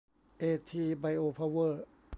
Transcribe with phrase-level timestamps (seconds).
[0.39, 1.83] เอทีไบโอเพาเวอร์